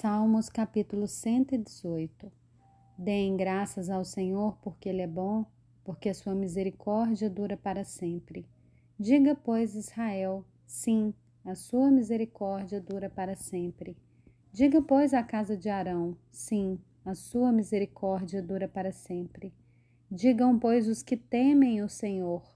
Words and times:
Salmos 0.00 0.48
capítulo 0.48 1.06
118 1.06 2.32
Deem 2.96 3.36
graças 3.36 3.90
ao 3.90 4.02
Senhor 4.02 4.56
porque 4.62 4.88
Ele 4.88 5.02
é 5.02 5.06
bom, 5.06 5.44
porque 5.84 6.08
a 6.08 6.14
sua 6.14 6.34
misericórdia 6.34 7.28
dura 7.28 7.54
para 7.54 7.84
sempre. 7.84 8.48
Diga, 8.98 9.34
pois, 9.34 9.74
Israel, 9.74 10.42
sim, 10.66 11.12
a 11.44 11.54
sua 11.54 11.90
misericórdia 11.90 12.80
dura 12.80 13.10
para 13.10 13.36
sempre. 13.36 13.94
Diga, 14.50 14.80
pois, 14.80 15.12
a 15.12 15.22
casa 15.22 15.54
de 15.54 15.68
Arão, 15.68 16.16
sim, 16.30 16.78
a 17.04 17.14
sua 17.14 17.52
misericórdia 17.52 18.42
dura 18.42 18.66
para 18.66 18.92
sempre. 18.92 19.52
Digam, 20.10 20.58
pois, 20.58 20.88
os 20.88 21.02
que 21.02 21.14
temem 21.14 21.82
o 21.82 21.90
Senhor, 21.90 22.50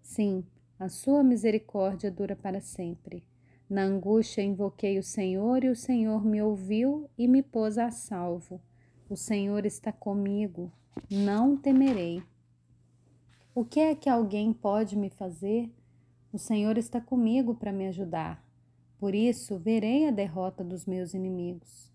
sim, 0.00 0.46
a 0.78 0.88
sua 0.88 1.22
misericórdia 1.22 2.10
dura 2.10 2.34
para 2.34 2.62
sempre. 2.62 3.22
Na 3.70 3.84
angústia 3.84 4.42
invoquei 4.42 4.98
o 4.98 5.02
Senhor 5.02 5.62
e 5.62 5.68
o 5.68 5.76
Senhor 5.76 6.24
me 6.24 6.42
ouviu 6.42 7.08
e 7.16 7.28
me 7.28 7.40
pôs 7.40 7.78
a 7.78 7.92
salvo. 7.92 8.60
O 9.08 9.14
Senhor 9.14 9.64
está 9.64 9.92
comigo, 9.92 10.72
não 11.08 11.56
temerei. 11.56 12.20
O 13.54 13.64
que 13.64 13.78
é 13.78 13.94
que 13.94 14.08
alguém 14.08 14.52
pode 14.52 14.98
me 14.98 15.08
fazer? 15.08 15.72
O 16.32 16.38
Senhor 16.38 16.76
está 16.76 17.00
comigo 17.00 17.54
para 17.54 17.70
me 17.70 17.86
ajudar. 17.86 18.44
Por 18.98 19.14
isso, 19.14 19.56
verei 19.56 20.08
a 20.08 20.10
derrota 20.10 20.64
dos 20.64 20.84
meus 20.84 21.14
inimigos. 21.14 21.92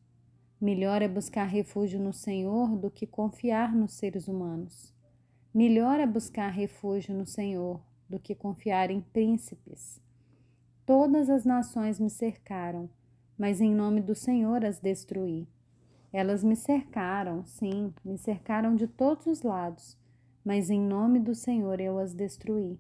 Melhor 0.62 1.02
é 1.02 1.10
buscar 1.10 1.44
refúgio 1.44 2.00
no 2.00 2.14
Senhor 2.14 2.78
do 2.78 2.90
que 2.90 3.06
confiar 3.06 3.76
nos 3.76 3.96
seres 3.96 4.30
humanos. 4.30 4.94
Melhor 5.54 6.00
é 6.00 6.08
buscar 6.08 6.48
refúgio 6.48 7.14
no 7.14 7.26
Senhor 7.26 7.82
do 8.10 8.18
que 8.18 8.34
confiar 8.34 8.90
em 8.90 9.02
príncipes. 9.02 10.05
Todas 10.86 11.32
as 11.32 11.46
nações 11.46 12.00
me 12.00 12.12
cercaram, 12.12 12.88
mas 13.36 13.60
em 13.60 13.74
nome 13.74 14.02
do 14.02 14.14
Senhor 14.14 14.64
as 14.64 14.80
destruí. 14.80 15.48
Elas 16.14 16.44
me 16.44 16.56
cercaram, 16.56 17.44
sim, 17.44 17.92
me 18.06 18.20
cercaram 18.20 18.76
de 18.76 18.86
todos 18.86 19.26
os 19.26 19.42
lados, 19.42 19.98
mas 20.44 20.70
em 20.70 20.80
nome 20.80 21.20
do 21.20 21.34
Senhor 21.34 21.82
eu 21.82 21.98
as 21.98 22.14
destruí. 22.14 22.80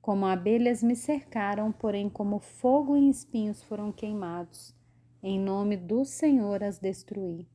Como 0.00 0.24
abelhas 0.24 0.84
me 0.84 0.94
cercaram, 0.94 1.72
porém 1.72 2.08
como 2.08 2.38
fogo 2.38 2.96
e 2.96 3.10
espinhos 3.10 3.60
foram 3.60 3.90
queimados. 3.90 4.72
Em 5.20 5.38
nome 5.40 5.76
do 5.76 6.04
Senhor 6.04 6.62
as 6.62 6.78
destruí. 6.78 7.48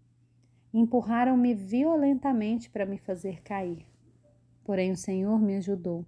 Empurraram-me 0.73 1.53
violentamente 1.53 2.69
para 2.69 2.85
me 2.85 2.97
fazer 2.97 3.41
cair. 3.41 3.85
Porém 4.65 4.91
o 4.91 4.97
Senhor 4.97 5.39
me 5.39 5.55
ajudou. 5.55 6.05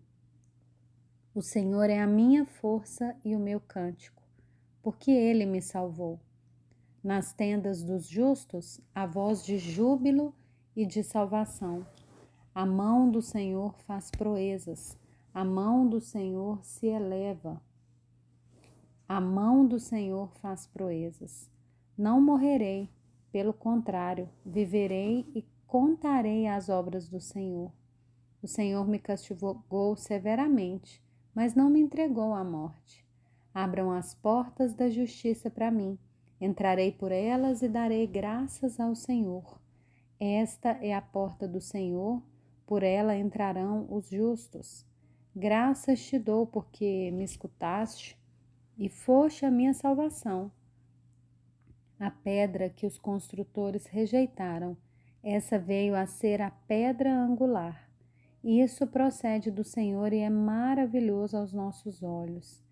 O 1.36 1.44
Senhor 1.44 1.92
é 1.92 2.00
a 2.00 2.08
minha 2.08 2.44
força 2.44 3.16
e 3.24 3.36
o 3.36 3.40
meu 3.40 3.60
cântico, 3.60 4.24
porque 4.82 5.12
ele 5.12 5.46
me 5.46 5.62
salvou. 5.62 6.20
Nas 7.04 7.32
tendas 7.32 7.84
dos 7.84 8.08
justos, 8.08 8.82
a 8.96 9.06
voz 9.06 9.46
de 9.46 9.60
júbilo 9.60 10.34
e 10.76 10.88
de 10.88 11.04
salvação. 11.04 11.86
A 12.54 12.66
mão 12.66 13.12
do 13.12 13.22
Senhor 13.22 13.76
faz 13.86 14.10
proezas, 14.10 14.98
a 15.32 15.46
mão 15.46 15.88
do 15.88 16.02
Senhor 16.02 16.66
se 16.66 16.88
eleva. 16.88 17.62
A 19.08 19.22
mão 19.22 19.68
do 19.68 19.80
Senhor 19.80 20.32
faz 20.42 20.66
proezas. 20.66 21.48
Não 21.96 22.20
morrerei, 22.20 22.90
pelo 23.32 23.54
contrário, 23.54 24.28
viverei 24.44 25.30
e 25.36 25.46
contarei 25.68 26.48
as 26.48 26.70
obras 26.70 27.08
do 27.08 27.22
Senhor. 27.22 27.72
O 28.42 28.48
Senhor 28.48 28.88
me 28.88 28.98
castigou 28.98 29.96
severamente 29.96 31.08
mas 31.40 31.56
não 31.56 31.70
me 31.70 31.80
entregou 31.80 32.34
à 32.34 32.44
morte. 32.44 33.08
Abram 33.54 33.94
as 33.94 34.14
portas 34.14 34.74
da 34.74 34.90
justiça 34.90 35.50
para 35.50 35.72
mim. 35.72 35.98
Entrarei 36.42 36.92
por 36.92 37.14
elas 37.14 37.62
e 37.62 37.70
darei 37.70 38.06
graças 38.06 38.78
ao 38.78 38.94
Senhor. 38.94 39.58
Esta 40.20 40.72
é 40.82 40.94
a 40.94 41.02
porta 41.02 41.48
do 41.48 41.62
Senhor, 41.62 42.22
por 42.68 42.84
ela 42.84 43.16
entrarão 43.16 43.88
os 43.90 44.10
justos. 44.10 44.86
Graças 45.34 46.06
te 46.06 46.20
dou 46.20 46.46
porque 46.46 47.10
me 47.12 47.24
escutaste 47.24 48.20
e 48.78 48.90
foste 48.90 49.46
a 49.46 49.50
minha 49.50 49.74
salvação. 49.74 50.52
A 51.98 52.12
pedra 52.12 52.70
que 52.70 52.86
os 52.86 52.98
construtores 52.98 53.86
rejeitaram, 53.86 54.76
essa 55.24 55.58
veio 55.58 55.96
a 55.96 56.06
ser 56.06 56.42
a 56.42 56.52
pedra 56.52 57.18
angular. 57.18 57.89
Isso 58.44 58.88
procede 58.88 59.52
do 59.52 59.66
Senhor 59.66 60.14
e 60.14 60.20
é 60.20 60.30
maravilhoso 60.30 61.36
aos 61.36 61.52
nossos 61.52 62.02
olhos. 62.02 62.64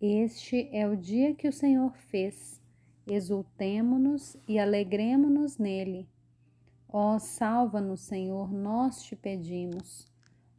Este 0.00 0.68
é 0.72 0.86
o 0.86 0.96
dia 0.96 1.34
que 1.34 1.48
o 1.48 1.52
Senhor 1.52 1.92
fez. 1.96 2.60
Exultemo-nos 3.04 4.36
e 4.46 4.60
alegremo-nos 4.60 5.58
nele. 5.58 6.08
Ó, 6.88 7.18
salva-nos, 7.18 8.02
Senhor, 8.02 8.52
nós 8.52 9.02
te 9.02 9.16
pedimos. 9.16 10.06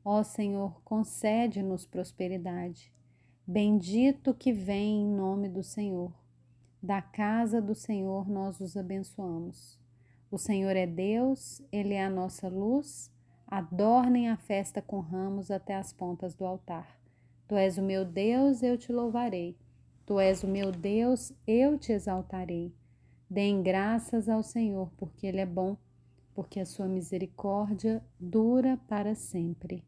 Ó 0.03 0.23
Senhor, 0.23 0.81
concede-nos 0.83 1.85
prosperidade. 1.85 2.91
Bendito 3.47 4.33
que 4.33 4.51
vem 4.51 5.03
em 5.03 5.07
nome 5.07 5.47
do 5.47 5.63
Senhor. 5.63 6.13
Da 6.83 7.01
casa 7.01 7.61
do 7.61 7.73
Senhor 7.73 8.29
nós 8.29 8.59
os 8.59 8.75
abençoamos. 8.75 9.79
O 10.29 10.37
Senhor 10.37 10.75
é 10.75 10.85
Deus, 10.85 11.61
Ele 11.71 11.93
é 11.93 12.03
a 12.03 12.09
nossa 12.09 12.49
luz 12.49 13.09
Adornem 13.51 14.29
a 14.29 14.37
festa 14.37 14.79
com 14.79 14.99
ramos 14.99 15.49
até 15.49 15.75
as 15.75 15.91
pontas 15.91 16.35
do 16.35 16.45
altar. 16.45 16.87
Tu 17.47 17.55
és 17.55 17.79
o 17.79 17.81
meu 17.81 18.05
Deus, 18.05 18.61
eu 18.61 18.77
te 18.77 18.91
louvarei. 18.93 19.57
Tu 20.05 20.19
és 20.19 20.43
o 20.43 20.47
meu 20.47 20.71
Deus, 20.71 21.33
eu 21.47 21.75
te 21.75 21.91
exaltarei. 21.91 22.71
Deem 23.27 23.63
graças 23.63 24.29
ao 24.29 24.43
Senhor, 24.43 24.91
porque 24.97 25.25
Ele 25.25 25.39
é 25.39 25.47
bom, 25.47 25.75
porque 26.35 26.59
a 26.59 26.65
sua 26.65 26.85
misericórdia 26.85 28.03
dura 28.19 28.79
para 28.87 29.15
sempre. 29.15 29.83